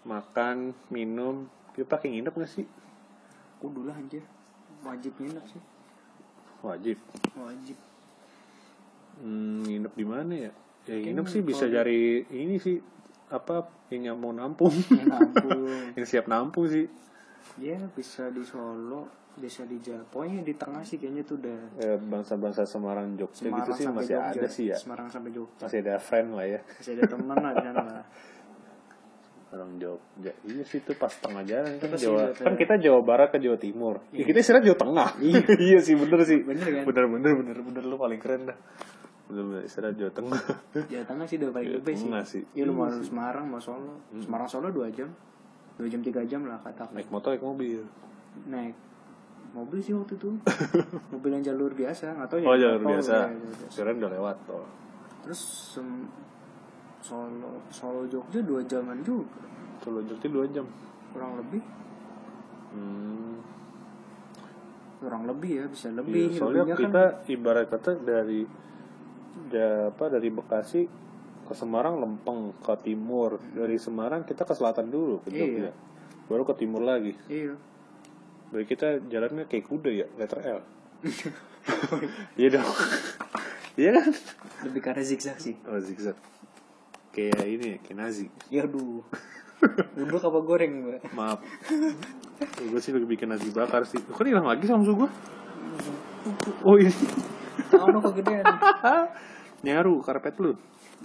makan 0.07 0.73
minum. 0.89 1.51
Kita 1.75 1.85
pakai 1.85 2.15
nginep 2.15 2.33
nggak 2.33 2.51
sih? 2.51 2.67
Kudu 3.59 3.85
lah 3.85 3.99
anjir. 3.99 4.23
Wajib 4.87 5.13
nginep 5.19 5.45
sih. 5.51 5.63
Wajib. 6.63 6.99
Wajib. 7.35 7.79
Hmm, 9.19 9.67
nginep 9.67 9.93
di 9.99 10.07
mana 10.07 10.35
ya? 10.49 10.53
Ya 10.89 10.97
nginep 10.97 11.27
sih 11.27 11.43
bisa 11.43 11.69
cari 11.69 12.25
ini 12.31 12.57
sih 12.63 12.79
apa 13.29 13.69
yang 13.91 14.17
mau 14.17 14.33
nampung. 14.33 14.73
Nampung. 14.89 15.69
Yang 15.99 16.07
siap 16.09 16.31
nampung 16.31 16.71
sih 16.71 16.87
ya 17.57 17.81
bisa 17.97 18.29
di 18.29 18.45
Solo 18.45 19.09
bisa 19.39 19.63
di 19.65 19.79
Jawa 19.79 20.03
pokoknya 20.11 20.43
di 20.43 20.55
tengah 20.59 20.83
sih 20.83 20.99
kayaknya 20.99 21.23
tuh 21.23 21.39
udah 21.39 21.59
Eh, 21.79 21.97
bangsa-bangsa 21.97 22.67
Semarang 22.67 23.15
Jogja 23.15 23.47
gitu 23.47 23.71
sih 23.73 23.87
sampai 23.87 24.03
masih 24.03 24.15
Jogja. 24.19 24.35
ada 24.35 24.49
sih 24.51 24.65
ya. 24.67 24.77
Semarang 24.77 25.09
sampai 25.09 25.31
Jogja. 25.31 25.65
Masih 25.71 25.79
ada 25.87 25.95
friend 26.03 26.29
lah 26.35 26.47
ya. 26.47 26.61
Masih 26.67 26.93
ada 26.99 27.05
teman 27.07 27.37
lah 27.39 27.53
di 27.55 27.63
sana 27.63 27.83
lah. 27.87 28.05
Orang 29.55 29.81
Jogja 29.81 30.33
iya 30.45 30.61
sih 30.67 30.83
itu 30.83 30.93
pas 30.99 31.09
tengah 31.09 31.41
jalan 31.41 31.81
kan 31.81 31.89
Pasti 31.89 32.05
Jawa 32.05 32.37
kan 32.37 32.53
kita 32.59 32.75
Jawa 32.77 33.01
Barat 33.01 33.33
ke 33.33 33.39
Jawa 33.41 33.57
Timur. 33.57 34.03
Ya, 34.13 34.27
kita 34.27 34.45
istirahat 34.45 34.67
Jawa 34.67 34.77
Tengah. 34.77 35.09
Iya. 35.65 35.79
Sih 35.81 35.95
bener 35.97 36.21
sih. 36.27 36.43
Bener 36.45 36.67
kan? 36.69 36.85
bener 36.85 37.05
bener 37.09 37.33
bener 37.39 37.57
bener. 37.63 37.83
Lu 37.87 37.97
paling 37.97 38.21
keren 38.21 38.45
dah. 38.51 38.59
Bener 39.31 39.43
bener 39.49 39.63
istirahat 39.65 39.97
Jawa 39.97 40.13
Tengah. 40.13 40.43
Jawa 40.93 41.05
Tengah 41.07 41.25
sih 41.25 41.37
udah 41.39 41.49
paling 41.55 41.71
lebih 41.79 41.95
sih. 41.95 42.11
Sih. 42.27 42.43
ya 42.59 42.67
lu 42.67 42.75
mau 42.75 42.91
Semarang 42.91 43.47
mau 43.49 43.63
Solo. 43.63 44.03
Hmm. 44.13 44.21
Semarang 44.21 44.51
Solo 44.51 44.69
2 44.69 44.85
jam 44.93 45.09
2 45.79 45.87
jam 45.89 46.01
3 46.01 46.27
jam 46.27 46.43
lah 46.43 46.59
kata 46.59 46.91
naik 46.91 47.09
motor 47.09 47.31
naik 47.31 47.41
mobil. 47.41 47.81
Naik 48.45 48.75
mobil 49.51 49.79
sih 49.79 49.93
waktu 49.93 50.15
itu. 50.15 50.31
Mobil 51.13 51.31
yang 51.33 51.45
jalur 51.45 51.73
biasa 51.73 52.13
nggak 52.13 52.29
tahu 52.29 52.39
ya 52.39 52.47
oh 52.47 52.57
jalur 52.57 52.79
tol, 52.79 52.91
biasa. 52.93 53.15
ya, 53.17 53.29
keren 53.73 53.97
udah 53.97 54.11
lewat 54.13 54.37
tol. 54.45 54.65
Terus 55.23 55.41
sem- 55.73 56.11
Solo 56.99 57.63
Solo 57.69 58.03
Jogja 58.05 58.43
2 58.43 58.67
jaman 58.67 58.99
juga. 59.01 59.39
Solo 59.79 60.03
Jogja 60.03 60.27
dua 60.27 60.45
jam. 60.49 60.67
Kurang 61.09 61.39
lebih. 61.39 61.63
Hmm. 62.69 63.39
kurang 64.99 65.25
lebih 65.25 65.51
ya 65.55 65.65
bisa 65.65 65.89
Iya, 65.89 65.97
lebih 65.97 66.25
soalnya 66.35 66.63
lebihnya 66.65 66.75
kan. 66.75 66.83
kita 66.85 67.05
ibarat 67.31 67.67
kata 67.71 67.91
dari 67.97 68.43
da, 69.47 69.89
apa 69.89 70.05
dari 70.11 70.29
Bekasi 70.29 70.83
ke 71.49 71.57
Semarang 71.57 71.97
lempeng 71.99 72.53
ke 72.61 72.75
timur. 72.85 73.41
Dari 73.57 73.81
Semarang 73.81 74.23
kita 74.29 74.45
ke 74.45 74.53
selatan 74.53 74.93
dulu 74.93 75.25
ke 75.25 75.33
Jogja. 75.33 75.73
Iya. 75.73 75.73
baru 76.29 76.45
ke 76.45 76.61
timur 76.61 76.85
lagi. 76.85 77.17
Iya. 77.33 77.57
Berarti 78.53 78.69
kita 78.69 79.01
jalannya 79.09 79.49
kayak 79.49 79.65
kuda 79.65 79.91
ya 79.91 80.07
letter 80.21 80.41
L. 80.45 80.61
Iya 82.41 82.49
dong. 82.57 82.69
Iya 83.77 84.01
kan? 84.01 84.09
Lebih 84.65 84.81
karena 84.81 85.05
zigzag 85.05 85.37
sih. 85.37 85.53
Oh 85.69 85.77
zigzag. 85.77 86.17
Kayak 87.13 87.45
ini 87.45 87.77
kayak 87.85 87.97
nazi. 87.97 88.33
Ya 88.49 88.65
aduh. 88.65 89.05
Duduk 89.97 90.23
apa 90.25 90.39
goreng 90.41 90.73
gue 90.85 90.97
maaf. 91.13 91.45
Gue 92.57 92.81
sih 92.81 92.97
lagi 92.97 93.05
bikin 93.05 93.29
nasi 93.29 93.53
bakar 93.53 93.85
sih. 93.85 94.01
Kok 94.01 94.25
hilang 94.25 94.49
lagi 94.49 94.65
samsu 94.65 94.97
gue 94.97 95.11
oh 96.65 96.77
ini 96.79 96.93
tangan 97.69 97.89
lo 97.95 98.01
kegedean 98.11 98.45
nyaru 99.67 99.95
karpet 100.05 100.37
lu 100.41 100.53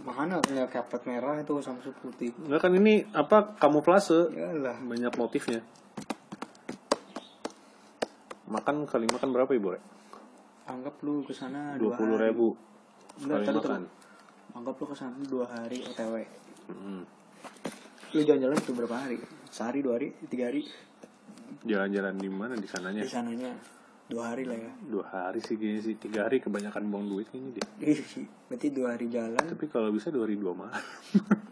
mana 0.02 0.42
punya 0.42 0.66
kapet 0.66 1.06
merah 1.06 1.38
itu 1.38 1.54
samsu 1.62 1.94
putih? 2.02 2.34
Enggak 2.42 2.66
kan 2.66 2.74
ini 2.74 3.06
apa 3.14 3.54
kamuflase. 3.62 4.34
Ya 4.34 4.50
lah 4.50 4.78
banyak 4.82 5.14
motifnya. 5.14 5.62
Makan 8.50 8.90
kali 8.90 9.06
makan 9.06 9.30
berapa 9.30 9.52
ibu 9.54 9.78
rek? 9.78 9.84
Anggap 10.66 10.96
lu 11.06 11.22
ke 11.22 11.34
sana 11.36 11.78
dua 11.78 11.94
dua 11.94 12.00
puluh 12.02 12.18
ribu. 12.18 12.48
Enggak, 13.22 13.46
sekali 13.46 13.46
tadi 13.46 13.58
makan. 13.62 13.82
Tuh. 13.86 14.02
anggap 14.54 14.76
lu 14.78 14.86
ke 14.90 14.96
sana 14.98 15.18
dua 15.30 15.46
hari 15.50 15.80
otw 15.86 16.16
Mm. 16.64 17.04
lu 18.16 18.24
jalan-jalan 18.24 18.56
itu 18.56 18.72
berapa 18.72 18.96
hari? 18.96 19.20
Sehari 19.52 19.84
dua 19.84 20.00
hari 20.00 20.16
tiga 20.32 20.48
hari? 20.48 20.64
Jalan-jalan 21.68 22.16
di 22.16 22.30
mana? 22.32 22.56
Di 22.56 22.72
sananya. 22.72 23.04
Di 23.04 23.12
sananya 23.12 23.52
dua 24.08 24.24
hari 24.36 24.44
lah 24.44 24.58
ya. 24.58 24.72
Dua 24.84 25.06
hari 25.08 25.40
sih 25.40 25.56
kayaknya 25.56 25.82
sih. 25.82 25.96
Tiga 25.96 26.28
hari 26.28 26.44
kebanyakan 26.44 26.84
buang 26.92 27.08
duit 27.08 27.28
ini 27.32 27.56
dia. 27.56 27.66
Ih, 27.82 28.00
berarti 28.52 28.68
dua 28.70 28.96
hari 28.96 29.08
jalan. 29.08 29.40
Tapi 29.40 29.66
kalau 29.72 29.90
bisa 29.92 30.12
dua 30.12 30.28
hari 30.28 30.36
dua 30.36 30.54
malam. 30.54 30.84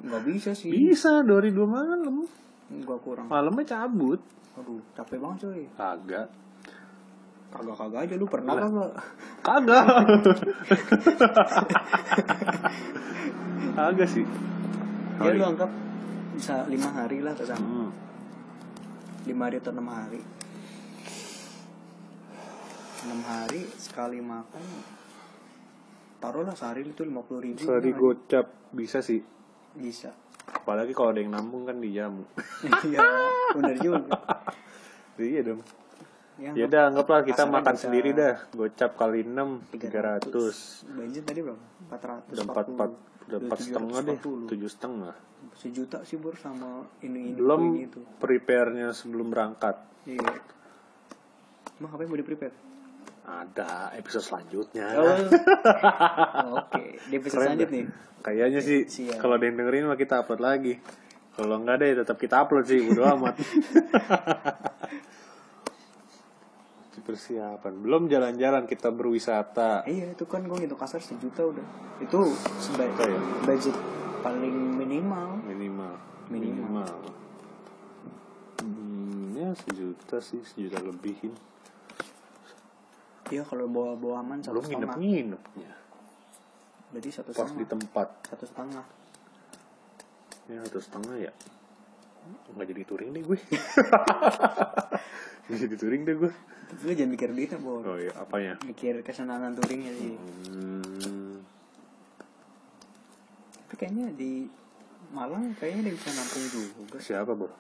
Nggak 0.04 0.24
bisa 0.28 0.52
sih. 0.52 0.70
Bisa 0.70 1.24
dua 1.24 1.40
hari 1.40 1.52
dua 1.56 1.68
malam. 1.68 2.28
Gua 2.84 2.98
kurang. 3.00 3.28
Malamnya 3.32 3.66
cabut. 3.66 4.20
Aduh 4.60 4.84
capek 4.94 5.18
banget 5.20 5.38
coy 5.48 5.64
kagak. 5.80 6.28
Kagak 7.52 7.76
kagak 7.76 8.00
aja. 8.08 8.16
Lu 8.20 8.28
pernah 8.28 8.54
kagak? 8.60 8.92
Kagak. 9.44 9.86
Kagak 13.72 14.08
sih. 14.12 14.26
Ya 15.22 15.32
lu 15.32 15.46
anggap 15.46 15.70
bisa 16.32 16.66
lima 16.66 16.90
hari 16.90 17.22
lah 17.22 17.36
ke 17.36 17.44
sana 17.46 17.62
Hmm. 17.62 17.92
lima 19.28 19.46
hari 19.46 19.62
atau 19.62 19.70
enam 19.70 19.86
hari 19.86 20.18
enam 23.02 23.22
hari 23.26 23.66
sekali 23.82 24.22
makan 24.22 24.64
taruhlah 26.22 26.54
sehari 26.54 26.86
itu 26.86 27.02
lima 27.02 27.26
puluh 27.26 27.42
ribu. 27.42 27.66
Sehari 27.66 27.92
gocap. 27.98 28.46
Bisa 28.70 29.02
sih. 29.02 29.20
Bisa. 29.74 30.14
Apalagi 30.46 30.94
kalau 30.94 31.10
ada 31.10 31.20
yang 31.22 31.34
nambung 31.34 31.66
kan 31.66 31.82
dijamu 31.82 32.26
iya 32.88 33.02
benar 33.58 33.78
juga. 33.82 34.18
Iya 35.18 35.42
dong. 35.42 35.62
Ya, 36.42 36.58
ya 36.58 36.66
udah 36.66 36.82
anggaplah 36.90 37.22
kita 37.26 37.46
makan 37.50 37.74
bisa 37.74 37.84
sendiri 37.90 38.10
dah. 38.14 38.36
Gocap 38.54 38.98
kali 38.98 39.26
6 39.26 39.74
300 39.74 40.98
bensin 40.98 41.24
tadi 41.26 41.40
berapa? 41.42 41.62
Empat 41.90 42.02
ratus 42.06 42.34
udah 42.38 42.46
empat 42.46 42.66
empat 42.70 42.92
udah 43.30 43.40
empat 43.42 43.60
setengah 43.62 44.00
deh. 44.06 44.18
tujuh 44.22 44.70
setengah. 44.70 45.14
Sejuta 45.58 46.06
sih 46.06 46.22
bor 46.22 46.38
sama 46.38 46.86
ini 47.02 47.34
ini 47.34 47.38
belum 47.38 47.62
ini 47.74 47.82
itu. 47.90 48.00
prepare-nya 48.22 48.94
sebelum 48.94 49.34
berangkat. 49.34 49.78
Iya. 50.06 50.38
Emang 51.82 51.98
apa 51.98 52.02
yang 52.06 52.14
mau 52.14 52.20
di 52.22 52.26
prepare 52.26 52.71
ada 53.26 53.94
episode 53.94 54.26
selanjutnya. 54.26 54.88
Oh. 54.98 55.18
oke 56.62 56.84
di 57.06 57.14
episode 57.18 57.46
Keren 57.46 57.48
selanjutnya 57.54 57.78
nih. 57.86 57.86
Kayaknya 58.22 58.60
sih 58.62 58.80
Siap. 58.86 59.18
kalau 59.18 59.38
ada 59.38 59.46
yang 59.50 59.58
dengerin 59.58 59.90
mah 59.90 59.98
kita 59.98 60.22
upload 60.22 60.42
lagi. 60.42 60.74
Kalau 61.32 61.58
enggak 61.58 61.82
deh 61.82 61.92
tetap 62.06 62.18
kita 62.22 62.46
upload 62.46 62.66
sih 62.70 62.82
bodo 62.86 63.06
amat. 63.18 63.36
Persiapan. 67.02 67.82
Belum 67.82 68.06
jalan-jalan 68.06 68.70
kita 68.70 68.94
berwisata. 68.94 69.82
Iya 69.90 70.14
itu 70.14 70.30
kan 70.30 70.46
gue 70.46 70.54
ngitung 70.54 70.78
kasar 70.78 71.02
sejuta 71.02 71.44
udah. 71.50 71.66
Itu 71.98 72.30
sebaik 72.62 72.94
ya? 72.94 73.18
budget 73.42 73.74
paling 74.22 74.78
minimal. 74.78 75.42
Minimal. 75.50 75.98
Minimal. 76.30 76.94
Hmm, 78.62 79.34
ya 79.34 79.50
sejuta 79.58 80.22
sih 80.22 80.46
sejuta 80.46 80.78
lebihin 80.78 81.34
Iya 83.32 83.44
kalau 83.48 83.66
bawa 83.72 83.96
bawa 83.96 84.16
aman 84.20 84.44
satu 84.44 84.60
belum 84.60 84.64
setengah. 84.68 84.96
nginep-nginepnya. 85.00 85.72
Berarti 86.92 87.10
satu 87.16 87.32
pas 87.32 87.48
di 87.48 87.64
setengah 87.64 87.72
tempat. 87.72 88.08
Satu 88.28 88.44
setengah. 88.44 88.86
Ya 90.52 90.60
satu 90.68 90.80
setengah 90.84 91.16
ya. 91.16 91.32
Nggak 92.52 92.68
jadi 92.76 92.84
touring 92.84 93.10
deh 93.16 93.24
gue. 93.24 93.40
Nggak 95.48 95.60
jadi 95.64 95.76
touring 95.80 96.04
deh 96.04 96.16
gue. 96.20 96.32
Tapi 96.72 96.82
lu 96.88 96.94
jangan 96.96 97.12
mikir 97.16 97.30
duitnya 97.32 97.60
bor. 97.60 97.84
Oh 97.88 97.98
iya 97.98 98.12
apanya? 98.20 98.60
Mikir 98.68 99.00
kesenangan 99.00 99.56
touringnya 99.56 99.92
sih. 99.96 100.14
Hmm, 100.52 101.40
tapi 103.68 103.76
kayaknya 103.80 104.12
di 104.14 104.52
Malang 105.16 105.56
kayaknya 105.56 105.92
dia 105.92 105.94
bisa 105.96 106.12
nampung 106.12 106.46
juga. 106.52 106.98
Siapa 107.00 107.32
bro 107.32 107.52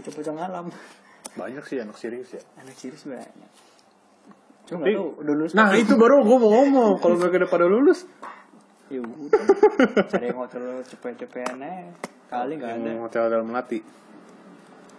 pocong-pocong 0.00 0.38
alam 0.40 0.66
banyak 1.36 1.64
sih 1.68 1.78
anak 1.78 1.98
serius 2.00 2.34
ya. 2.34 2.42
Anak 2.58 2.74
serius 2.74 3.04
banyak 3.04 3.50
cuma 4.70 4.86
tahu 4.86 5.06
udah 5.18 5.34
lulus 5.34 5.50
nah 5.52 5.74
itu 5.74 5.92
baru 5.98 6.22
gue 6.22 6.36
mau 6.38 6.50
ngomong 6.62 6.92
kalau 7.02 7.18
mereka 7.18 7.42
udah 7.42 7.50
pada 7.50 7.66
lulus. 7.66 8.06
Ya 8.90 9.02
udah. 9.02 9.42
Cari 10.06 10.30
hotel 10.30 10.82
cepet-cepetan 10.82 11.58
aja. 11.62 11.90
Kali 12.26 12.52
nggak 12.54 12.70
ada. 12.74 12.90
hotel 13.02 13.20
hotel 13.26 13.42
melati. 13.42 13.78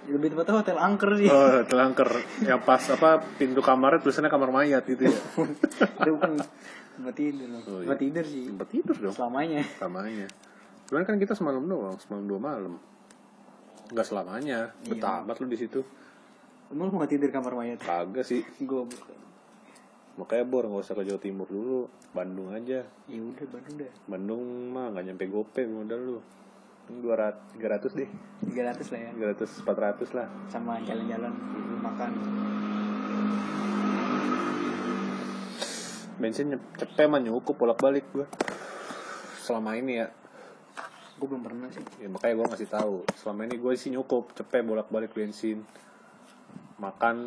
Lebih 0.01 0.33
tepatnya 0.33 0.53
hotel 0.63 0.77
angker 0.79 1.11
sih. 1.15 1.27
Oh 1.27 1.61
telangker 1.63 2.09
yang 2.41 2.59
pas 2.63 2.81
apa 2.89 3.21
pintu 3.35 3.59
kamarnya 3.59 3.99
tulisannya 3.99 4.31
kamar 4.31 4.49
mayat 4.49 4.83
gitu 4.87 5.07
ya? 5.07 5.15
Itu 6.01 6.09
bukan 6.15 6.39
tempat 6.91 7.15
tidur 7.15 7.47
Oh, 7.47 7.79
iya. 7.79 7.85
tempat 7.85 7.99
tidur 7.99 8.25
sih. 8.25 8.43
Tempat 8.49 8.67
tidur 8.71 8.95
dong. 8.97 9.13
Selamanya. 9.13 9.61
Selamanya. 9.77 10.27
Cuman 10.89 11.03
kan 11.05 11.15
kita 11.19 11.33
semalam 11.35 11.63
doang 11.63 11.95
semalam 11.99 12.23
dua 12.25 12.39
malam. 12.39 12.73
Nggak 13.91 14.07
selamanya. 14.07 14.59
Betah 14.83 15.21
amat 15.21 15.37
lu 15.37 15.47
di 15.47 15.59
situ. 15.59 15.83
Emang 16.71 16.87
lu 16.87 16.95
mau 16.95 17.05
tidur 17.05 17.27
kamar 17.27 17.53
mayat? 17.53 17.83
kagak 17.83 18.23
sih. 18.23 18.41
Gue 18.63 18.87
makanya 20.13 20.43
bor 20.43 20.63
nggak 20.63 20.83
usah 20.83 20.93
ke 20.93 21.03
Jawa 21.03 21.19
Timur 21.19 21.47
dulu 21.47 21.79
Bandung 22.11 22.51
aja 22.51 22.83
Ya 23.05 23.19
udah 23.21 23.45
Bandung 23.47 23.75
deh. 23.77 23.91
Bandung 24.05 24.43
mah 24.69 24.91
nggak 24.91 25.05
nyampe 25.05 25.25
gope 25.27 25.63
modal 25.63 25.99
lu 25.99 26.17
dua 26.91 27.15
ratus 27.15 27.43
tiga 27.55 27.67
ratus 27.71 27.91
deh 27.95 28.09
300 28.43 28.91
lah 28.91 28.99
ya. 28.99 29.09
tiga 29.15 29.27
ratus 29.31 29.49
empat 29.63 29.77
ratus 29.79 30.09
lah 30.11 30.27
Sama 30.45 30.75
jalan-jalan 30.83 31.31
makan. 31.79 32.11
bensin 36.17 36.47
cepet 36.75 37.07
mah 37.07 37.17
nyukup 37.17 37.55
bolak 37.55 37.79
balik 37.79 38.05
gua 38.11 38.27
selama 39.39 39.73
ini 39.73 39.97
ya 39.97 40.07
Gue 41.15 41.29
belum 41.29 41.45
pernah 41.45 41.69
sih. 41.69 41.85
ya 41.97 42.09
makanya 42.09 42.33
gua 42.35 42.47
ngasih 42.49 42.65
tahu 42.67 42.95
selama 43.15 43.45
ini 43.45 43.55
gue 43.55 43.73
sih 43.73 43.89
nyukup 43.89 44.33
cepet 44.33 44.61
bolak 44.61 44.89
balik 44.89 45.13
bensin 45.13 45.61
makan 46.75 47.17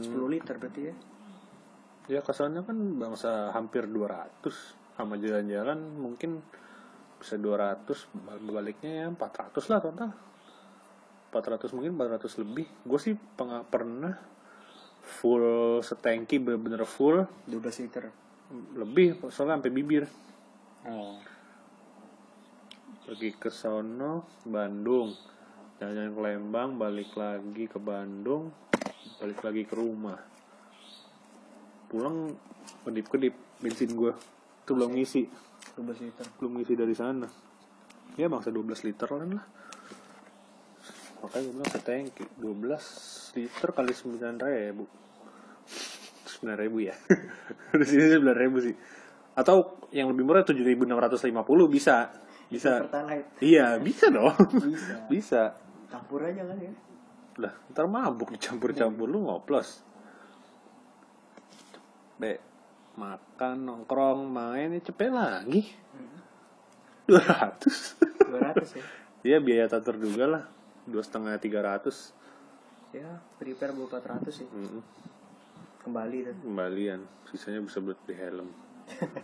10 0.00 0.16
liter 0.26 0.56
berarti 0.56 0.80
ya. 0.82 0.94
Ya 2.04 2.20
kesannya 2.20 2.60
kan 2.68 2.76
bangsa 3.00 3.48
hampir 3.56 3.88
200 3.88 4.44
sama 4.94 5.16
jalan-jalan 5.16 5.78
mungkin 5.96 6.44
bisa 7.16 7.40
200 7.40 7.88
bal- 8.12 8.52
baliknya 8.52 8.90
ya 9.04 9.06
400 9.08 9.72
lah 9.72 9.80
total. 9.80 10.10
400 11.32 11.74
mungkin 11.74 11.96
400 11.96 12.40
lebih. 12.44 12.66
Gue 12.84 13.00
sih 13.00 13.16
peng- 13.16 13.66
pernah 13.66 14.14
full 15.00 15.80
setengki 15.80 16.36
bener-bener 16.38 16.84
full. 16.84 17.24
12 17.48 17.84
liter. 17.84 18.06
lebih 18.54 19.18
soalnya 19.32 19.56
sampai 19.58 19.72
bibir. 19.72 20.04
Oh. 20.84 21.16
pergi 23.08 23.34
ke 23.36 23.48
sono 23.48 24.28
Bandung. 24.44 25.10
Jalan-jalan 25.80 26.12
ke 26.12 26.20
Lembang 26.22 26.70
balik 26.76 27.10
lagi 27.18 27.64
ke 27.66 27.80
Bandung 27.80 28.52
balik 29.20 29.40
lagi 29.44 29.62
ke 29.64 29.74
rumah 29.74 30.33
pulang 31.94 32.34
kedip-kedip 32.82 33.62
bensin 33.62 33.94
gue 33.94 34.10
itu 34.64 34.70
belum 34.74 34.90
ngisi. 34.98 35.22
12 35.78 36.04
liter. 36.10 36.26
belum 36.42 36.52
ngisi 36.58 36.74
dari 36.74 36.94
sana. 36.96 37.28
Ya 38.18 38.26
bangsa 38.26 38.50
12 38.50 38.86
liter 38.90 39.06
kan 39.06 39.30
lah. 39.30 39.46
Makanya 41.22 41.44
gue 41.46 41.54
bilang 41.54 41.70
setengki 41.70 42.24
12 42.42 43.38
liter 43.38 43.68
kali 43.70 43.92
9 43.94 44.18
ribu. 44.42 44.84
9 46.42 46.62
ribu 46.66 46.76
ya? 46.82 46.96
Di 47.80 47.86
sini 47.86 48.04
9 48.10 48.42
ribu 48.42 48.58
sih. 48.58 48.74
Atau 49.38 49.86
yang 49.94 50.10
lebih 50.10 50.26
murah 50.26 50.42
7650 50.42 51.70
bisa. 51.70 52.10
Bisa. 52.50 52.82
Iya 53.38 53.78
bisa 53.78 54.10
dong. 54.10 54.34
Bisa. 54.64 54.94
bisa. 55.12 55.42
Campur 55.92 56.26
aja 56.26 56.42
kan 56.42 56.58
ya. 56.58 56.72
lah 57.34 57.50
ntar 57.74 57.90
mabuk 57.90 58.30
dicampur-campur 58.30 59.10
lu 59.10 59.26
ngoplos 59.26 59.82
be 62.14 62.38
makan 62.94 63.66
nongkrong 63.66 64.26
main 64.26 64.70
ya 64.70 64.80
cepet 64.80 65.10
lagi 65.10 65.62
200 67.10 67.60
200 68.30 68.78
ya. 68.78 68.84
Iya 69.24 69.40
biaya 69.40 69.64
tak 69.66 69.88
terduga 69.88 70.28
lah 70.28 70.44
dua 70.84 71.00
setengah 71.00 71.40
tiga 71.40 71.64
ratus 71.64 72.12
Ya, 72.94 73.18
prepare 73.42 73.74
buat 73.74 73.90
400 73.90 74.30
sih. 74.30 74.46
Kembali 75.82 76.16
tuh. 76.22 76.36
kembalian 76.46 77.02
sisanya 77.26 77.58
bisa 77.58 77.82
buat 77.82 77.98
beli 78.06 78.14
helm 78.14 78.48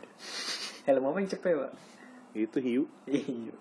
Helm 0.91 1.03
apa 1.07 1.17
yang 1.23 1.31
cepet, 1.31 1.55
Pak? 1.55 1.73
itu 2.33 2.59
hiu 2.59 2.83
Iya. 3.07 3.55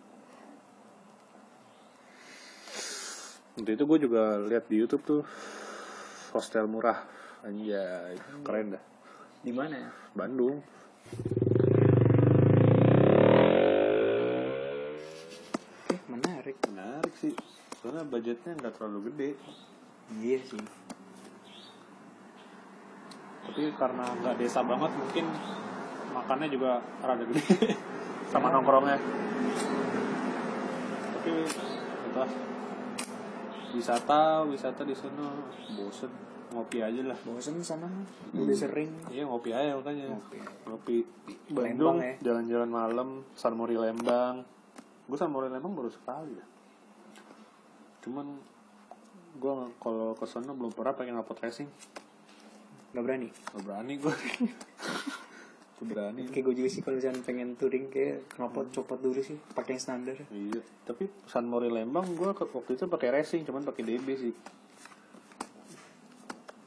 Untuk 3.53 3.71
itu 3.75 3.83
gue 3.83 3.99
juga 4.01 4.39
lihat 4.39 4.65
di 4.65 4.79
YouTube 4.79 5.03
tuh 5.03 5.21
hostel 6.31 6.65
murah 6.65 7.03
anjay 7.41 8.15
keren 8.41 8.73
dah 8.73 8.83
Di 9.39 9.55
mana 9.55 9.71
ya? 9.71 9.91
Bandung. 10.11 10.59
Oke, 15.79 15.95
menarik. 16.11 16.57
menarik 16.67 17.13
sih. 17.23 17.31
Soalnya 17.79 18.03
budgetnya 18.03 18.59
nggak 18.59 18.75
terlalu 18.75 18.99
gede. 19.11 19.29
Iya 20.19 20.39
sih. 20.43 20.63
tapi 23.49 23.65
karena 23.81 24.05
nggak 24.05 24.37
desa 24.37 24.61
banget 24.61 24.93
mungkin 24.93 25.25
makannya 26.13 26.47
juga 26.51 26.83
rada 27.01 27.23
gede. 27.23 27.43
Sama 28.31 28.51
nongkrongnya. 28.51 28.99
Tapi 31.15 31.29
entah. 32.11 32.29
Wisata 33.69 34.43
wisata 34.49 34.81
di 34.81 34.97
sana 34.97 35.29
bosen 35.77 36.09
ngopi 36.49 36.81
aja 36.81 37.01
lah. 37.05 37.17
Bosen 37.25 37.61
sana 37.61 37.85
udah 38.33 38.57
sering. 38.57 38.89
iya 39.13 39.25
ngopi 39.25 39.53
aja 39.53 39.77
makanya. 39.77 40.13
Ngopi. 40.13 40.39
ngopi. 40.65 40.97
Bandung 41.53 42.01
ya. 42.01 42.13
jalan-jalan 42.25 42.69
malam 42.69 43.09
San 43.37 43.53
Mori 43.53 43.77
Lembang. 43.77 44.41
Gue 45.05 45.17
San 45.17 45.29
Mori 45.29 45.49
Lembang 45.49 45.73
baru 45.73 45.89
sekali 45.89 46.33
ya 46.37 46.45
cuman 48.09 48.27
gue 49.39 49.53
kalau 49.77 50.17
ke 50.17 50.25
sana 50.25 50.51
belum 50.55 50.73
pernah 50.73 50.97
pengen 50.97 51.19
ngapot 51.19 51.37
racing. 51.45 51.69
Gak 52.95 53.03
berani. 53.05 53.29
Gak 53.29 53.63
berani 53.63 53.93
gue 54.01 54.09
Gak 55.77 55.85
berani. 55.85 56.21
Kayak 56.33 56.43
gue 56.49 56.55
juga 56.57 56.69
sih 56.73 56.81
kalau 56.81 56.97
misalnya 56.97 57.21
pengen 57.21 57.53
touring 57.53 57.93
kayak 57.93 58.25
knopot 58.35 58.73
copot 58.73 58.97
dulu 58.97 59.21
sih 59.21 59.37
pakai 59.53 59.77
yang 59.77 59.83
standar. 59.83 60.17
Iya 60.33 60.65
Tapi 60.89 61.05
San 61.29 61.45
Mori 61.45 61.69
Lembang 61.69 62.09
gue 62.17 62.33
waktu 62.33 62.71
itu 62.73 62.89
pakai 62.89 63.21
racing 63.21 63.45
Cuman 63.45 63.61
pakai 63.61 63.85
DB 63.85 64.07
sih 64.17 64.33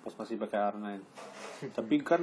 Pas 0.03 0.15
masih 0.19 0.37
pakai 0.39 0.59
R9 0.75 0.87
Tapi 1.71 1.95
kan 2.03 2.23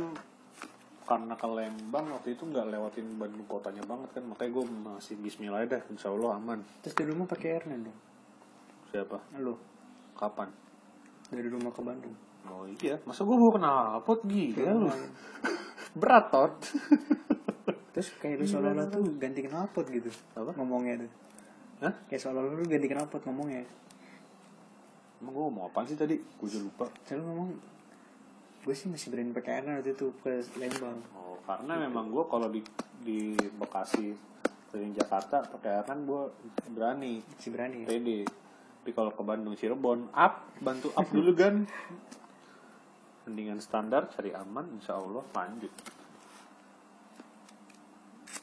karena 1.09 1.33
ke 1.33 1.47
Lembang 1.49 2.05
waktu 2.13 2.37
itu 2.37 2.45
nggak 2.45 2.69
lewatin 2.69 3.17
Bandung 3.17 3.41
kotanya 3.49 3.81
banget 3.81 4.21
kan 4.21 4.23
makanya 4.29 4.51
gue 4.61 4.65
masih 4.69 5.17
Bismillah 5.17 5.65
dah 5.65 5.81
Insya 5.89 6.13
Allah 6.13 6.37
aman 6.37 6.61
Terus 6.85 6.93
dari 6.93 7.09
rumah 7.09 7.25
pakai 7.25 7.57
airline 7.57 7.89
dong. 7.89 7.99
siapa 8.93 9.17
Lo 9.41 9.57
kapan 10.13 10.53
dari 11.33 11.49
rumah 11.49 11.73
ke 11.73 11.81
Bandung. 11.81 12.13
oh 12.45 12.65
iya 12.81 13.01
masa 13.09 13.25
gue 13.25 13.37
bawa 13.37 13.57
knalpot 13.57 14.21
gila 14.29 14.71
lu 14.77 14.89
berat 15.97 16.29
tot 16.29 16.53
Terus 17.99 18.15
kayak 18.21 18.39
lu 18.39 18.45
seolah-olah 18.45 18.87
tuh 18.87 19.03
ganti 19.17 19.43
knalpot 19.43 19.85
gitu. 19.91 20.07
Apa? 20.37 20.55
Ngomongnya 20.55 21.03
tuh. 21.03 21.11
Hah? 21.83 21.93
Kayak 22.07 22.21
seolah-olah 22.21 22.55
lu 22.55 22.63
ganti 22.63 22.87
knalpot 22.87 23.21
ngomongnya. 23.27 23.65
Emang 25.19 25.33
gue 25.35 25.43
mau 25.51 25.63
apaan 25.67 25.85
sih 25.87 25.99
tadi? 25.99 26.15
Gue 26.15 26.47
juga 26.47 26.63
lupa. 26.71 26.85
Saya 27.03 27.19
lu 27.19 27.23
ngomong 27.27 27.49
gue 28.59 28.75
sih 28.75 28.91
masih 28.91 29.07
berani 29.11 29.31
pakai 29.31 29.51
airline 29.59 29.79
waktu 29.79 29.91
itu 29.95 30.07
ke 30.19 30.31
Lembang. 30.59 30.99
Oh, 31.15 31.39
karena 31.47 31.73
memang 31.87 32.11
gue 32.11 32.23
kalau 32.27 32.47
di 32.51 32.61
di 32.99 33.35
Bekasi 33.55 34.11
keliling 34.69 34.95
Jakarta 34.95 35.43
pakai 35.47 35.83
airline 35.83 36.03
gue 36.07 36.21
berani. 36.71 37.13
Masih 37.23 37.51
berani. 37.51 37.77
Ya. 37.83 37.87
pede. 37.87 38.19
Tapi 38.79 38.91
kalau 38.95 39.11
ke 39.11 39.21
Bandung 39.23 39.55
Cirebon 39.59 40.11
up 40.15 40.47
bantu 40.63 40.91
up 40.95 41.07
dulu 41.15 41.31
kan 41.35 41.67
mendingan 43.29 43.61
standar 43.61 44.09
cari 44.09 44.33
aman 44.33 44.65
insya 44.79 44.97
Allah 44.97 45.23
lanjut. 45.35 45.73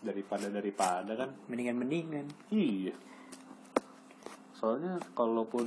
Daripada 0.05 0.47
daripada 0.53 1.13
kan? 1.17 1.31
Mendingan 1.49 1.77
mendingan. 1.81 2.27
iya. 2.53 2.95
Soalnya 4.57 4.97
kalaupun 5.13 5.67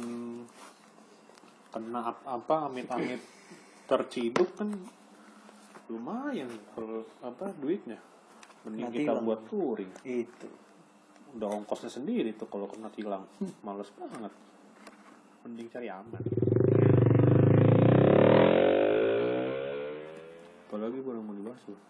kena 1.69 2.01
ap- 2.07 2.25
apa 2.25 2.65
amit-amit 2.65 3.21
terciduk 3.85 4.49
kan 4.53 4.69
lumayan 5.87 6.49
kalau 6.73 7.01
apa 7.19 7.49
duitnya. 7.55 7.97
Mending 8.61 8.85
Nanti 8.85 8.97
kita 8.99 9.11
hilang. 9.13 9.25
buat 9.25 9.41
touring. 9.45 9.91
Itu. 10.03 10.49
udah 11.29 11.45
ongkosnya 11.45 11.93
sendiri 11.93 12.33
tuh 12.33 12.45
kalau 12.45 12.65
kena 12.65 12.89
tilang. 12.89 13.21
Males 13.61 13.89
banget. 13.93 14.33
Mending 15.41 15.67
cari 15.69 15.87
aman. 15.87 16.23
Apalagi 20.65 20.97
gue 20.99 21.13
mau 21.15 21.33
dibahas 21.33 21.61
loh 21.65 21.81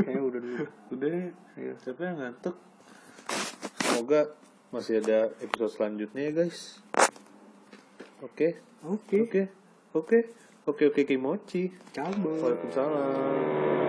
Kayak 0.00 0.22
udah 0.22 0.40
dulu. 0.40 0.64
udah 0.90 1.10
ya 1.54 1.72
capek 1.78 2.14
ngantuk? 2.14 2.56
Semoga 3.78 4.20
masih 4.70 4.98
ada 4.98 5.30
episode 5.38 5.70
selanjutnya 5.70 6.22
ya 6.24 6.32
guys 6.34 6.82
oke. 8.24 8.48
Oke. 8.84 9.20
oke. 9.20 9.42
Oke. 9.94 10.18
Oke 10.66 10.82
oke 10.88 11.02
kimochi. 11.04 11.72
Cabut. 11.92 12.40
Waalaikumsalam 12.40 13.83